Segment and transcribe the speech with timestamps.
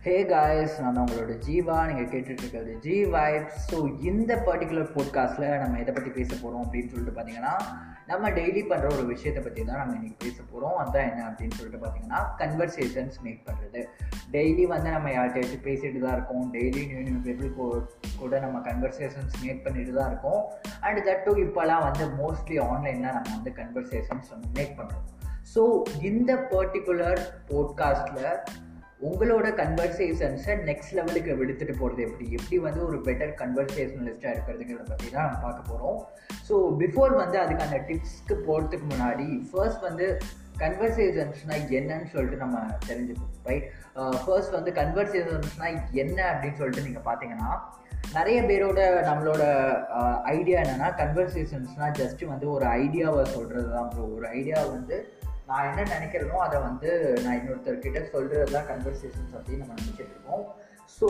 [0.00, 1.74] Hey guys நான் தான் உங்களோட ஜீவா.
[1.88, 7.14] நீங்கள் கேட்டுட்ருக்கிறது ஜி வைப்ஸ் ஸோ இந்த பர்டிகுலர் போட்காஸ்ட்டில் நம்ம எதை பற்றி பேச போகிறோம் அப்படின்னு சொல்லிட்டு
[7.16, 7.52] பார்த்தீங்கன்னா
[8.06, 11.80] நம்ம டெய்லி பண்ணுற ஒரு விஷயத்தை பற்றி தான் நம்ம இன்றைக்கி பேச போகிறோம் அதான் என்ன அப்படின்னு சொல்லிட்டு
[11.82, 13.82] பார்த்தீங்கன்னா கன்வர்சேஷன்ஸ் மேக் பண்ணுறது
[14.32, 16.46] டெய்லி வந்து நம்ம யார்கிட்டயாச்சும் பேசிட்டு தான் இருக்கோம்.
[16.56, 17.74] டெய்லி நியூ நியூ பீப்புள்
[18.22, 20.42] கூட நம்ம கன்வர்சேஷன்ஸ் மேக் பண்ணிட்டு தான் இருக்கோம்.
[20.80, 25.06] அண்ட் தட் டூ இப்போலாம் வந்து மோஸ்ட்லி ஆன்லைனில் நம்ம வந்து கன்வர்சேஷன்ஸ் வந்து மேக் பண்ணுறோம்
[25.54, 25.62] ஸோ
[26.04, 27.20] இந்த பர்டிகுலர்
[27.50, 28.32] போட்காஸ்ட்டில்
[29.00, 32.24] உங்களோட கன்வர்சேஷன்ஸை நெக்ஸ்ட் லெவலுக்கு எடுத்துகிட்டு போகிறது எப்படி?
[32.32, 35.98] எப்படி வந்து ஒரு பெட்டர் கன்வர்சேஷனலிஸ்ட்டாக இருக்கிறதுங்கிறத பற்றி தான் நம்ம பார்க்க போகிறோம்
[36.48, 40.06] ஸோ பிஃபோர் வந்து அதுக்கான டிப்ஸ்க்கு போகிறதுக்கு முன்னாடி ஃபர்ஸ்ட் வந்து
[40.58, 43.68] கன்வர்சேஷன்ஸ்னால் என்னன்னு சொல்லிட்டு நம்ம தெரிஞ்சுக்கணும் ரைட்
[44.20, 47.52] ஃபர்ஸ்ட் வந்து கன்வர்சேஷன்ஸ்னால் என்ன அப்படின்னு சொல்லிட்டு நீங்கள் பார்த்தீங்கன்னா
[48.12, 49.42] நிறைய பேரோட நம்மளோட
[50.30, 54.96] ஐடியா என்னென்னா கன்வர்சேஷன்ஸ்னால் ஜஸ்ட்டு வந்து ஒரு ஐடியாவை சொல்கிறது தான் ஒரு ஐடியா வந்து
[55.50, 56.90] நான் என்ன நினைக்கிறேனோ அதை வந்து
[57.24, 60.44] நான் இன்னொருத்தர்கிட்ட சொல்கிறது தான் கன்வர்சேஷன்ஸ் அப்படின்னு நம்ம நினச்சிட்டு இருக்கோம்.
[60.98, 61.08] ஸோ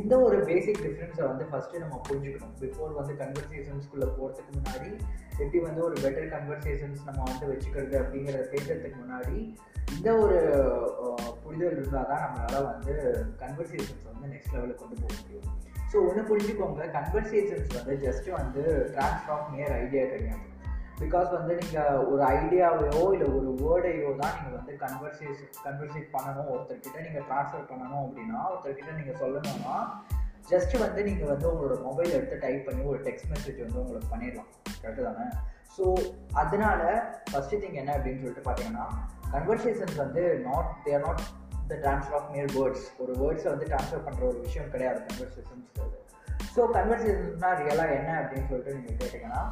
[0.00, 2.54] இந்த ஒரு பேசிக் டிஃப்ரென்ஸை வந்து ஃபஸ்ட்டு நம்ம புரிஞ்சுக்கணும்.
[2.62, 4.90] பிஃபோர் வந்து கன்வர்சேஷன்ஸ்குள்ளே போகிறதுக்கு முன்னாடி
[5.42, 9.36] எப்படி வந்து ஒரு பெட்டர் கன்வர்சேஷன்ஸ் நம்ம வந்து வச்சுக்கிறது அப்படிங்கிறத பேசுறதுக்கு முன்னாடி
[9.96, 10.38] இந்த ஒரு
[11.44, 12.94] புரிதல் இருந்தால் தான் நம்மளால் வந்து
[13.42, 15.48] கன்வர்சேஷன்ஸ் வந்து நெக்ஸ்ட் லெவலுக்கு கொண்டு போக முடியும்.
[15.92, 16.84] ஸோ ஒன்று புரிஞ்சுக்கோங்க.
[16.98, 18.62] கன்வர்சேஷன்ஸ் வந்து ஜஸ்ட்டு வந்து
[18.94, 20.46] ட்ரான்ஸ்ஃபார்ம் நியர் ஐடியா கிடையாது.
[21.00, 26.50] பிகாஸ் வந்து நீங்கள் ஒரு ஐடியாவையோ இல்லை ஒரு வேர்டையோ தான் நீங்கள் வந்து கன்வர்சேஷன் கன்வர்சேட் பண்ணணும்.
[26.52, 29.76] ஒருத்தர்கிட்ட நீங்கள் ட்ரான்ஸ்ஃபர் பண்ணணும் அப்படின்னா ஒருத்தர்கிட்ட நீங்கள் சொல்லணும்னா
[30.52, 34.50] ஜஸ்ட் வந்து நீங்கள் வந்து உங்களோட மொபைல் எடுத்து டைப் பண்ணி ஒரு டெக்ஸ்ட் மெசேஜ் வந்து உங்களுக்கு பண்ணிடலாம்.
[34.82, 35.26] கரெக்டு தானே?
[35.76, 35.84] ஸோ
[36.42, 36.82] அதனால
[37.30, 38.86] ஃபஸ்ட்டு திங் என்ன அப்படின்னு சொல்லிட்டு பார்த்தீங்கன்னா
[39.34, 41.22] கன்வர்சேஷன்ஸ் வந்து not there not
[41.70, 45.72] the transfer of near words ஒரு வேர்ட்ஸை வந்து ட்ரான்ஸ்ஃபர் பண்ணுற ஒரு விஷயம் கிடையாது கன்வர்சேஷன்ஸ்
[46.56, 49.42] ஸோ கன்வர்சேஷன்ஸ்னால் ரியலாக என்ன அப்படின்னு சொல்லிட்டு நீங்கள் கேட்டிங்கன்னா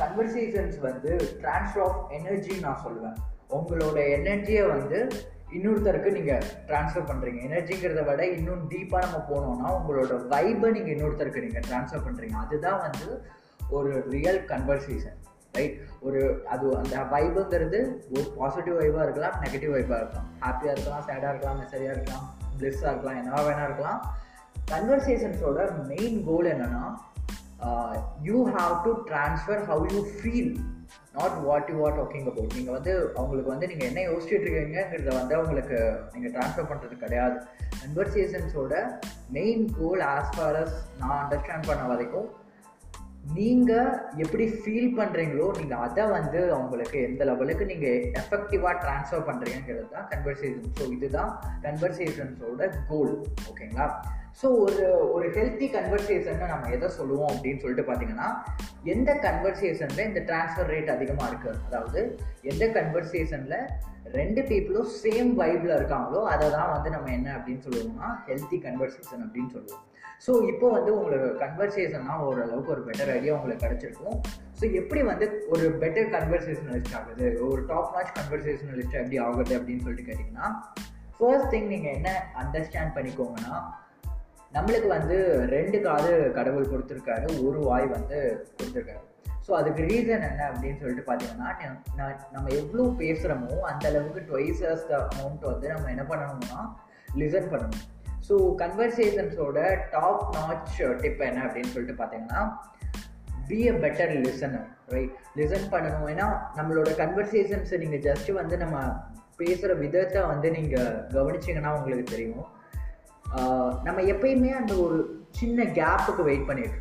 [0.00, 1.12] கன்வர்சேஷன்ஸ் வந்து
[1.42, 3.16] ட்ரான்ஸ்ஃபர் ஆஃப் எனர்ஜின்னு நான் சொல்லுவேன்.
[3.50, 5.10] உங்களோட எனர்ஜியை வந்து
[5.52, 11.62] இன்னொருத்தருக்கு நீங்கள் ட்ரான்ஸ்ஃபர் பண்ணுறீங்க எனர்ஜிங்கிறத விட இன்னும் டீப்பாக நம்ம போனோம்னா உங்களோட வைப்பை நீங்கள் இன்னொருத்தருக்கு நீங்கள்
[11.70, 13.24] ட்ரான்ஸ்ஃபர் பண்ணுறீங்க அதுதான் வந்து
[13.68, 15.18] ஒரு ரியல் கன்வர்சேஷன்
[15.52, 17.80] ரைட் ஒரு அது அந்த வைபுங்கிறது
[18.10, 20.28] ஒரு பாசிட்டிவ் வைபாக இருக்கலாம் நெகட்டிவ் வைபாக இருக்கலாம்.
[20.40, 22.24] ஹாப்பியாக இருக்கலாம் சேடாக இருக்கலாம் மெசரியாக இருக்கலாம்
[22.58, 24.00] ப்ளெஸ்ஸாக இருக்கலாம் என்ன வேணா இருக்கலாம்.
[24.70, 26.84] கன்வர்சேஷன்ஸோட மெயின் கோல் என்னென்னா
[28.22, 30.52] you have to transfer how you feel
[31.14, 35.34] not what you are talking about நீங்கள் வந்து அவங்களுக்கு வந்து நீங்கள் என்ன யோசிச்சுட்டு இருக்கீங்கிறத வந்து
[35.34, 35.78] அவங்களுக்கு
[36.14, 37.36] நீங்கள் ட்ரான்ஸ்ஃபர் பண்ணுறது கிடையாது.
[37.82, 38.74] கன்வர்சேஷன்ஸோட
[39.30, 42.28] main goal as far as நான் அண்டர்ஸ்டாண்ட் பண்ண வரைக்கும்
[43.34, 50.08] நீங்கள் எப்படி ஃபீல் பண்ணுறீங்களோ நீங்கள் அதை வந்து அவங்களுக்கு எந்த லெவலுக்கு நீங்கள் எஃபெக்டிவாக ட்ரான்ஸ்ஃபர் பண்ணுறீங்கிறது தான்
[50.10, 51.30] கன்வர்சேஷன் ஸோ இதுதான்
[51.62, 53.14] கன்வர்சேஷன்ஸோட கோல்
[53.50, 53.86] ஓகேங்களா
[54.40, 54.84] ஸோ ஒரு
[55.14, 58.28] ஒரு ஹெல்த்தி கன்வர்சேஷன் நம்ம எதை சொல்லுவோம் அப்படின்னு சொல்லிட்டு பார்த்தீங்கன்னா
[58.94, 62.00] எந்த கன்வர்சேஷனில் இந்த ட்ரான்ஸ்ஃபர் ரேட் அதிகமாக இருக்குது அதாவது
[62.52, 63.58] எந்த கன்வர்சேஷனில்
[64.16, 69.52] ரெண்டு பீப்புளும் சேம் வைப்பில் இருக்காங்களோ அதை தான் வந்து நம்ம என்ன அப்படின்னு சொல்லுவோம்னா ஹெல்த்தி கன்வர்சேஷன் அப்படின்னு
[69.54, 69.84] சொல்லுவோம்.
[70.24, 74.18] ஸோ இப்போ வந்து உங்களுக்கு கன்வர்சேஷன்னா ஓரளவுக்கு ஒரு பெட்டர் ஐடியா உங்களுக்கு கிடச்சிருக்கும்.
[74.58, 77.28] ஸோ எப்படி வந்து ஒரு பெட்டர் கன்வர்சேஷனலிஸ்ட் ஆகுது?
[77.50, 80.48] ஒரு டாப் நாச் கன்வர்சேஷனலிஸ்ட் எப்படி ஆகுது அப்படின்னு சொல்லிட்டு கேட்டிங்கன்னா
[81.18, 82.10] ஃபர்ஸ்ட் திங் நீங்கள் என்ன
[82.42, 83.56] அண்டர்ஸ்டாண்ட் பண்ணிக்கோங்கன்னா
[84.56, 85.16] நம்மளுக்கு வந்து
[85.56, 88.18] ரெண்டு காது கடவுள் கொடுத்துருக்காரு ஒரு வாய் வந்து
[88.58, 89.04] கொடுத்துருக்காரு.
[89.46, 91.48] ஸோ அதுக்கு ரீசன் என்ன அப்படின்னு சொல்லிட்டு பார்த்தீங்கன்னா
[92.34, 96.60] நம்ம எவ்வளோ பேசுகிறோமோ அந்த அளவுக்கு டுவைஸஸ் த அமௌண்ட் வந்து நம்ம என்ன பண்ணணும்னா
[97.22, 97.82] லிசன் பண்ணணும்.
[98.28, 99.58] ஸோ கன்வர்சேஷன்ஸோட
[99.94, 102.42] டாப் நாச் டிப் என்ன அப்படின்னு சொல்லிட்டு பார்த்தீங்கன்னா
[103.48, 106.06] be a better listener right listen பண்ணணும்.
[106.12, 106.28] ஏன்னா
[106.58, 108.78] நம்மளோட கன்வர்சேஷன்ஸை நீங்கள் ஜஸ்ட்டு வந்து நம்ம
[109.40, 112.44] பேசுகிற விதத்தை வந்து நீங்கள் கவனிச்சிங்கன்னா உங்களுக்கு தெரியும்.
[113.82, 114.98] நம்ம எப்பயுமே அந்த ஒரு
[115.30, 116.78] சின்ன கேப்புக்கு வெயிட் பண்ணிட்டு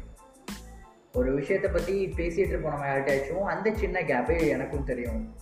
[1.14, 5.36] ஒரு விஷயத்தை பற்றி பேசிகிட்டு இருப்போம் நம்ம யார்ட்டாச்சும் அந்த சின்ன கேப்பே எனக்கும் தெரியும்.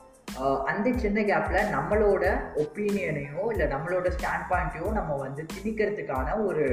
[0.64, 2.24] அந்த சின்ன கேப்பில் நம்மளோட
[2.56, 6.66] ஒப்பீனியனையோ இல்லை நம்மளோட ஸ்டாண்ட் பாயிண்ட்டையோ நம்ம வந்து திணிக்கிறதுக்கான ஒரு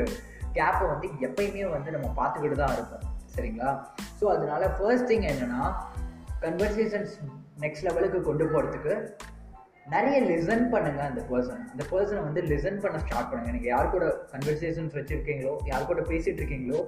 [0.54, 3.06] கேப்பை வந்து எப்பயுமே வந்து நம்ம பார்த்துக்கிட்டு தான் இருப்போம்.
[3.36, 3.70] சரிங்களா?
[4.20, 5.74] ஸோ அதனால ஃபர்ஸ்ட் திங் என்னென்னா
[6.40, 7.14] கன்வர்சேஷன்ஸ்
[7.60, 8.94] நெக்ஸ்ட் லெவலுக்கு கொண்டு போகிறதுக்கு
[9.94, 13.52] நிறைய லிசன் பண்ணுங்க அந்த பர்சன் அந்த பர்சனை வந்து லிசன் பண்ண ஸ்டார்ட் பண்ணுங்க.
[13.56, 16.80] நீங்கள் யார் கூட கன்வர்சேஷன்ஸ் வச்சுருக்கீங்களோ யார் கூட பேசிகிட்டு இருக்கீங்களோ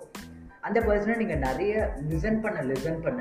[0.66, 1.74] அந்த பர்சனை நீங்கள் நிறைய
[2.10, 3.20] லிசன் பண்ண லிசன் பண்ண.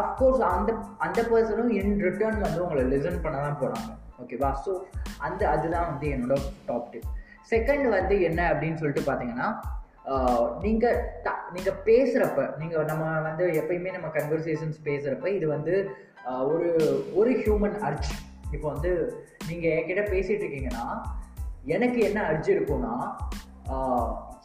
[0.00, 0.70] அஃப்கோர்ஸ் அந்த
[1.06, 3.90] அந்த பர்சனும் இன் ரிட்டர்ன் வந்து உங்களை லிசன் பண்ண தான் போகிறாங்க
[4.22, 4.72] ஓகேவா ஸோ
[5.26, 6.36] அந்த அதுதான் வந்து என்னோட
[6.68, 7.08] டாப் டிப்
[7.52, 9.48] செகண்ட் வந்து என்ன அப்படின்னு சொல்லிட்டு பார்த்தீங்கன்னா
[10.64, 15.74] நீங்கள் த நீங்கள் பேசுகிறப்ப நீங்கள் நம்ம வந்து எப்பயுமே நம்ம கன்வர்சேஷன்ஸ் பேசுகிறப்ப இது வந்து
[16.52, 16.70] ஒரு
[17.20, 18.10] ஒரு ஹியூமன் அர்ஜ்
[18.54, 18.90] இப்போ வந்து
[19.48, 20.86] நீங்கள் என்கிட்ட பேசிகிட்டு இருக்கீங்கன்னா
[21.76, 22.94] எனக்கு என்ன அர்ஜி இருக்கும்னா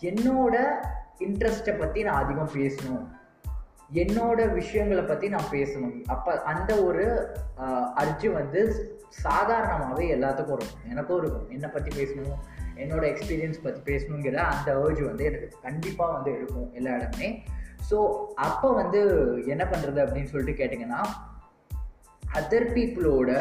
[0.09, 0.55] என்னோட
[1.25, 3.03] இன்ட்ரெஸ்ட்டை பற்றி நான் அதிகம் பேசணும்.
[4.01, 5.93] என்னோட விஷயங்களை பற்றி நான் பேசணும்.
[6.13, 7.05] அப்போ அந்த ஒரு
[8.01, 8.61] அர்ஜு வந்து
[9.23, 10.85] சாதாரணமாகவே எல்லாத்துக்கும் இருக்கும்.
[10.91, 11.49] எனக்கும் இருக்கும்.
[11.55, 12.39] என்னை பற்றி பேசணும்
[12.83, 17.29] என்னோட எக்ஸ்பீரியன்ஸ் பற்றி பேசணுங்கிற அந்த ஏர்ஜ் வந்து எனக்கு கண்டிப்பாக வந்து இருக்கும் எல்லா இடமே.
[17.89, 17.97] ஸோ
[18.47, 19.01] அப்போ வந்து
[19.53, 21.01] என்ன பண்ணுறது அப்படின்னு சொல்லிட்டு கேட்டிங்கன்னா
[22.23, 23.31] அதர் பீப்புளோட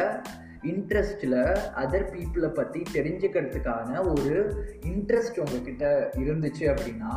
[0.63, 1.39] இன்ட்ரெஸ்டில்
[1.75, 4.35] அதர் பீப்புளை பற்றி தெரிஞ்சுக்கிறதுக்கான ஒரு
[4.81, 7.13] இன்ட்ரெஸ்ட் உங்ககிட்ட இருந்துச்சு அப்படின்னா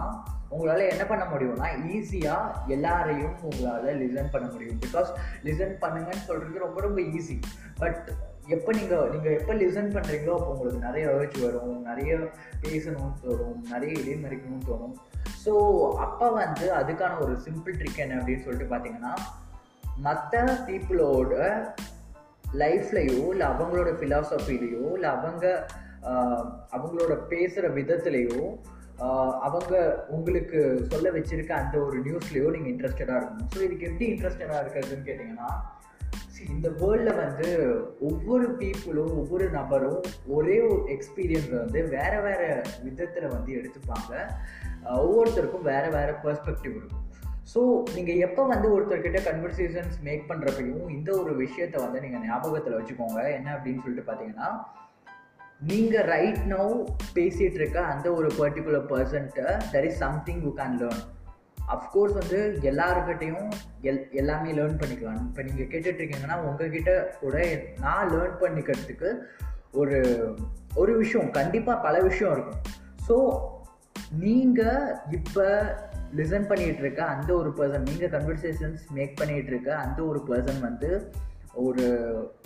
[0.48, 4.78] உங்களால் என்ன பண்ண முடியும்னா ஈஸியாக எல்லாரையும் உங்களால் லிசன் பண்ண முடியும்.
[4.86, 5.10] பிகாஸ்
[5.44, 7.40] லிசன் பண்ணுங்கன்னு சொல்கிறது ரொம்ப ரொம்ப ஈஸி
[7.78, 8.10] பட்
[8.46, 12.18] எப்போ நீங்கள் நீங்கள் எப்போ லிசன் பண்ணுறீங்களோ அப்போ உங்களுக்கு நிறைய ஏர்ஜ் வரும் நிறைய
[12.62, 14.94] பேசணும்னு தோணும் நிறைய இடைமறிக்கணும்னு தோணும்.
[15.44, 15.52] ஸோ
[15.96, 19.14] அப்போ வந்து அதுக்கான ஒரு சிம்பிள் ட்ரிக் என்ன அப்படின்னு சொல்லிட்டு பார்த்தீங்கன்னா
[19.96, 21.34] மற்ற பீப்புளோட
[22.54, 25.66] லைஃப்லையோ இல்லை அவங்களோட ஃபிலாசபிலையோ இல்லை அவங்க
[26.76, 28.42] அவங்களோட பேசுகிற விதத்துலேயோ
[29.46, 33.50] அவங்க உங்களுக்கு சொல்ல வச்சிருக்க அந்த ஒரு நியூஸ்லேயோ நீங்கள் இன்ட்ரெஸ்டடாக இருக்கணும்.
[33.54, 35.50] ஸோ இதுக்கு எப்படி இன்ட்ரெஸ்டடாக இருக்கிறதுன்னு கேட்டிங்கன்னா
[36.54, 37.48] இந்த வேர்ல்டில் வந்து
[38.00, 44.12] ஒவ்வொரு பீப்புளும் ஒவ்வொரு நபரும் ஒரே ஒரு எக்ஸ்பீரியன்ஸை வந்து வேறு வேறு விதத்தில் வந்து எடுத்துப்பாங்க.
[44.84, 47.05] ஒவ்வொருத்தருக்கும் வேறு வேறு பர்ஸ்பெக்டிவ் இருக்கும்.
[47.52, 47.60] ஸோ
[47.96, 53.20] நீங்கள் எப்போ வந்து ஒருத்தர்கிட்ட கன்வர்சேஷன்ஸ் மேக் பண்ணுறப்பையும் இந்த ஒரு விஷயத்தை வந்து நீங்கள் ஞாபகத்தில் வச்சுக்கோங்க.
[53.38, 54.48] என்ன அப்படின்னு சொல்லிட்டு பார்த்தீங்கன்னா
[55.68, 56.72] நீங்கள் ரைட் நவ்
[57.18, 61.02] பேசிகிட்டு இருக்க அந்த ஒரு particular பர்சன்ட்டை there is something you can learn
[61.74, 62.40] of course வந்து
[62.70, 63.48] எல்லாருக்கிட்டையும்
[63.90, 65.22] எல் எல்லாமே லேர்ன் பண்ணிக்கலாம்.
[65.28, 67.36] இப்போ நீங்கள் கேட்டுட்ருக்கீங்கன்னா உங்ககிட்ட கூட
[67.84, 69.10] நான் லேர்ன் பண்ணிக்கிறதுக்கு
[69.80, 69.98] ஒரு
[70.82, 72.60] ஒரு விஷயம் கண்டிப்பாக பல விஷயம் இருக்கும்.
[73.06, 73.16] ஸோ
[74.18, 75.44] நீங்கள் இப்போ
[76.16, 81.12] லிசன் பண்ணிகிட்டு இருக்க அந்த ஒரு பர்சன் நீங்கள் கன்வர்சேஷன்ஸ் மேக் பண்ணிகிட்டு இருக்க அந்த ஒரு பர்சன் வந்து
[81.52, 81.86] ஒரு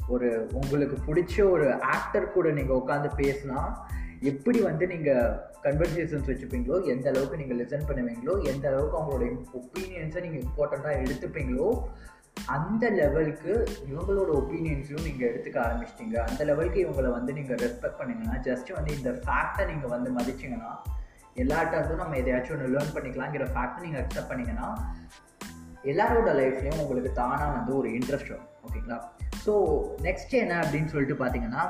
[0.08, 3.74] ஒரு உங்களுக்கு பிடிச்ச ஒரு ஆக்டர் கூட நீங்கள் உட்காந்து பேசினா
[4.20, 10.42] எப்படி வந்து நீங்கள் கன்வர்சேஷன்ஸ் வச்சுப்பீங்களோ எந்த அளவுக்கு நீங்கள் லிசன் பண்ணுவீங்களோ எந்த அளவுக்கு அவங்களோட ஒப்பீனியன்ஸை நீங்கள்
[10.42, 11.82] இம்பார்ட்டண்ட்டாக எடுத்துப்பீங்களோ
[12.46, 16.16] அந்த லெவலுக்கு இவங்களோட ஒப்பீனியன்ஸையும் நீங்கள் எடுத்துக்க ஆரம்பிச்சிட்டிங்க.
[16.16, 20.72] அந்த லெவலுக்கு இவங்களை வந்து நீங்கள் ரெஸ்பெக்ட் பண்ணிங்கன்னா ஜஸ்ட் வந்து இந்த ஃபேக்டை நீங்கள் வந்து மதிச்சிங்கன்னா
[21.44, 24.68] எல்லாட்டாச்சும் நம்ம எதையாச்சும் ஒன்று லேர்ன் பண்ணிக்கலாங்கிற ஃபேக்ட் நீங்கள் அக்செப்ட் பண்ணிங்கன்னா
[25.90, 28.48] எல்லாரோட லைஃப்லேயும் உங்களுக்கு தானாக வந்து ஒரு இன்ட்ரெஸ்ட் வரும்.
[28.66, 28.98] ஓகேங்களா?
[29.44, 29.52] ஸோ
[30.06, 31.64] நெக்ஸ்ட் என்ன அப்படின்னு சொல்லிட்டு பார்த்தீங்கன்னா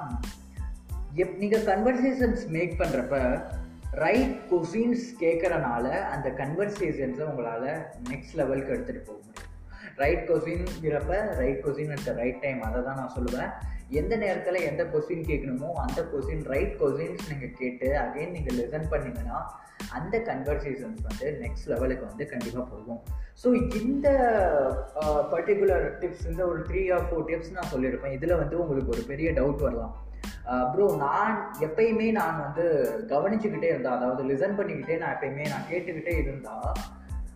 [1.23, 3.17] எப் நீங்கள் கன்வர்சேஷன்ஸ் மேக் பண்ணுறப்ப
[4.05, 7.71] ரைட் கொஸ்டின்ஸ் கேட்குறனால அந்த கன்வர்சேஷன்ஸை உங்களால்
[8.11, 9.49] நெக்ஸ்ட் லெவலுக்கு எடுத்துகிட்டு போக முடியும்.
[10.03, 13.51] Right கொஸ்டின்ங்கிறப்ப right question at the right time அதை தான் நான் சொல்லுவேன்.
[13.99, 19.39] எந்த நேரத்தில் எந்த கொஸ்டின் கேட்கணுமோ அந்த கொஸ்டின் ரைட் கொஸ்டின்ஸ் நீங்கள் கேட்டு அகைன் நீங்கள் லெசன் பண்ணிங்கன்னா
[19.99, 23.01] அந்த கன்வர்சேஷன்ஸ் வந்து நெக்ஸ்ட் லெவலுக்கு வந்து கண்டிப்பாக போகும்.
[23.43, 23.49] ஸோ
[23.81, 24.09] இந்த
[25.33, 28.15] பர்டிகுலர் டிப்ஸ் இந்த ஒரு த்ரீ ஆர் ஃபோர் டிப்ஸ் நான் சொல்லியிருப்பேன்.
[28.19, 29.95] இதில் வந்து உங்களுக்கு ஒரு பெரிய டவுட் வரலாம்.
[30.73, 32.65] ப்ரோ நான் எப்பயுமே நான் வந்து
[33.13, 36.55] கவனிச்சுக்கிட்டே இருந்தால் அதாவது லிசன் பண்ணிக்கிட்டே நான் எப்பயுமே நான் கேட்டுக்கிட்டே இருந்தா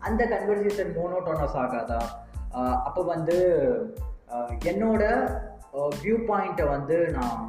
[0.09, 2.01] அந்த கன்வர்சேஷன் மோனோட்டோனஸ் ஆகாதா?
[2.89, 3.37] அப்போ வந்து
[4.73, 5.03] என்னோட
[6.03, 7.41] வியூ பாயிண்ட்டை வந்து நான்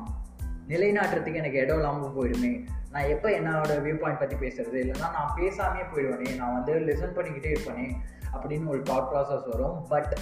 [0.72, 2.52] நிலைநாட்டுறதுக்கு எனக்கு இடம் இல்லாமல் போயிடுமே.
[2.94, 4.78] நான் எப்போ என்னோட வியூ பாயிண்ட் பற்றி பேசுறது?
[4.84, 6.30] இல்லைன்னா நான் பேசாமே போயிடுவேனே.
[6.42, 7.88] நான் வந்து லிசன் பண்ணிக்கிட்டே இருப்பேனே
[8.36, 9.76] அப்படின்னு ஒரு தாட் ப்ராசஸ் வரும்.
[9.92, 10.14] பட்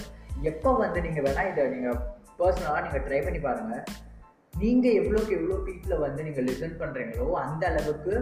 [0.50, 2.00] எப்போ வந்து நீங்கள் வேணால் இதை நீங்கள்
[2.40, 3.84] பர்சனலாக நீங்கள் ட்ரை பண்ணி பாருங்கள்
[4.54, 8.14] நீங்கள் எவ்வளோக்கு எவ்வளோ பீப்புளை வந்து நீங்கள் லிசன் பண்ணுறீங்களோ அந்த அளவுக்கு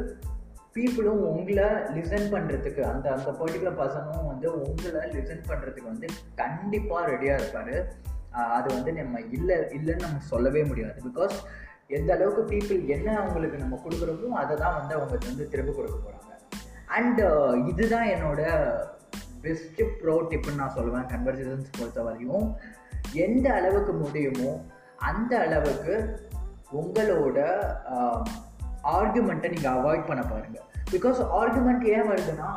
[0.77, 6.09] பீப்புளும் உங்களை லிசன் பண்ணுறதுக்கு அந்த அந்த பர்டிகுலர் பர்சனும் வந்து உங்களை லிசன் பண்ணுறதுக்கு வந்து
[6.41, 7.75] கண்டிப்பாக ரெடியாக இருப்பார்.
[8.33, 10.99] அது வந்து நம்ம இல்லை இல்லைன்னு நம்ம சொல்லவே முடியாது.
[11.09, 11.37] பிகாஸ்
[11.87, 16.31] எந்த அளவுக்கு பீப்புள் என்ன அவங்களுக்கு நம்ம கொடுக்குறோமோ அதை தான் வந்து அவங்க வந்து திரும்ப கொடுக்க போகிறாங்க
[16.97, 17.25] அண்டு
[17.71, 18.41] இதுதான் என்னோட
[19.43, 21.07] பெஸ்ட்டு ப்ரோ டிப்புன்னு நான் சொல்லுவேன்.
[21.13, 22.47] கன்வர்சேஷன்ஸ் பொறுத்த வரையும்.
[23.13, 24.51] எந்த அளவுக்கு முடியுமோ
[24.97, 25.95] அந்த அளவுக்கு
[26.81, 27.39] உங்களோட
[28.97, 32.51] ஆர்குமெண்ட்டை நீங்கள் அவாய்ட் பண்ண பாருங்கள் பிகாஸ் ஆர்குமெண்ட் ஏன் வருதுன்னா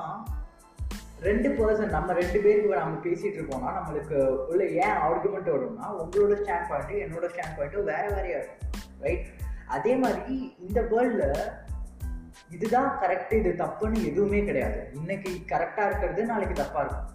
[1.21, 6.69] ரெண்டு பர்சன் நம்ம ரெண்டு பேருக்கு நம்ம பேசிகிட்டு இருக்கோம்னா நம்மளுக்கு உள்ள ஏன் ஆர்குமெண்ட் வரும்னா உங்களோட ஸ்டாண்ட்
[6.69, 9.25] பாயிண்ட்டு என்னோட ஸ்டாண்ட் பாயிண்ட்டும் வேறு வேறையாக இருக்கும் ரைட்
[9.65, 11.53] அதே மாதிரி இந்த வேர்ல்டில்
[12.49, 14.89] இதுதான் கரெக்ட் இது தப்புன்னு எதுவுமே கிடையாது.
[14.93, 17.11] இன்னைக்கு கரெக்டாக இருக்கிறது நாளைக்கு தப்பாக இருக்கும்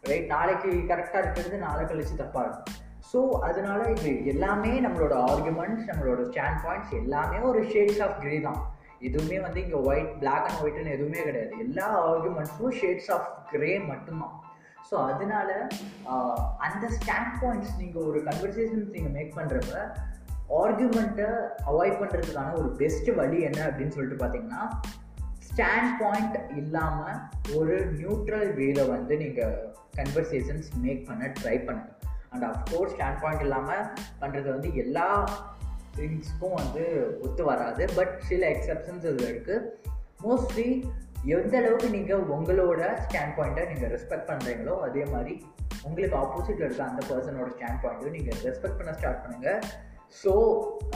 [0.00, 2.82] ரைட் நாளைக்கு கரெக்டாக இருக்கிறது நாளை கழிச்சு தப்பாக இருக்கும்.
[3.12, 8.74] ஸோ அதனால இது எல்லாமே நம்மளோட ஆர்குமெண்ட்ஸ் நம்மளோட ஸ்டாண்ட் பாயிண்ட்ஸ் எல்லாமே ஒரு ஷேட்ஸ் ஆஃப் கிரே தான்.
[9.00, 11.52] எதுவுமே வந்து இங்கே ஒயிட் பிளாக் அண்ட் ஒயிட்னு எதுவுமே கிடையாது.
[11.58, 14.34] எல்லா ஆர்குமெண்ட்ஸும் ஷேட்ஸ் ஆஃப் கிரே மட்டும்தான்.
[14.90, 15.68] ஸோ அதனால
[16.58, 19.74] அந்த ஸ்டாண்ட் பாயிண்ட்ஸ் நீங்கள் ஒரு கன்வர்சேஷன்ஸ் நீங்கள் மேக் பண்ணுறப்ப
[20.62, 21.28] ஆர்குமெண்ட்டை
[21.66, 24.62] அவாய்ட் பண்ணுறதுக்கான ஒரு பெஸ்ட் வழி என்ன அப்படின்னு சொல்லிட்டு பார்த்தீங்கன்னா
[25.48, 27.18] ஸ்டாண்ட் பாயிண்ட் இல்லாமல்
[27.56, 29.56] ஒரு நியூட்ரல் வேல வந்து நீங்கள்
[29.96, 31.90] கன்வர்சேஷன்ஸ் மேக் பண்ண ட்ரை பண்ணுங்கள்
[32.30, 33.84] and of course stand point இல்லாமல்
[34.20, 35.08] பண்ணுறது வந்து எல்லா
[35.96, 36.84] திங்ஸ்க்கும் வந்து
[37.22, 37.84] ஒத்து வராது.
[37.96, 39.66] பட் சில எக்ஸப்ஷன்ஸ் இதில் இருக்குது
[40.22, 40.68] மோஸ்ட்லி
[41.36, 45.34] எந்த அளவுக்கு நீங்கள் உங்களோட ஸ்டாண்ட் பாயிண்ட்டை நீங்கள் ரெஸ்பெக்ட் பண்ணுறீங்களோ அதே மாதிரி
[45.84, 49.60] உங்களுக்கு ஆப்போசிட்டில் இருக்க அந்த பர்சனோட ஸ்டாண்ட் பாயிண்ட்டையும் நீங்கள் ரெஸ்பெக்ட் பண்ண ஸ்டார்ட் பண்ணுங்கள்
[50.22, 50.32] so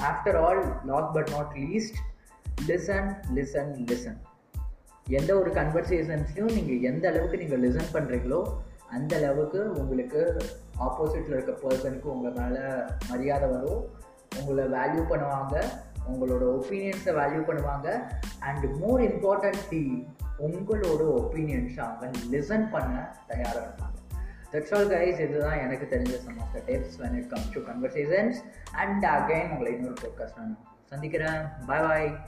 [0.01, 1.99] after all last but not least
[2.69, 4.19] listen listen listen
[5.07, 8.41] எந்த ஒரு கன்வர்சேஷன்ஸ்லையும் நீங்கள் எந்த அளவுக்கு நீங்கள் லிசன் பண்ணுறீங்களோ
[8.97, 10.21] அந்த அளவுக்கு உங்களுக்கு
[10.79, 12.63] ஆப்போசிட்டில் இருக்க பர்சனுக்கு உங்கள் மேலே
[13.11, 13.83] மரியாதை வரும்.
[14.37, 15.63] உங்களை வேல்யூ பண்ணுவாங்க
[16.13, 17.89] உங்களோட ஒப்பீனியன்ஸை வேல்யூ பண்ணுவாங்க
[18.39, 20.07] அண்ட் மோர் இம்பார்ட்டன்ட்லி
[20.39, 23.97] உங்களோட ஒப்பீனியன்ஸை அவங்க லிசன் பண்ண தயாராக இருப்பாங்க.
[24.53, 28.37] தட்ஸ் ஆல் கைஸ் இதுதான் எனக்கு தெரிஞ்ச some of the tips when it comes to conversations
[28.73, 31.41] and again உங்களை இன்னொரு போட்காஸ்ட் நான் சந்திக்கிறேன்.
[31.67, 32.19] பாய் பாய்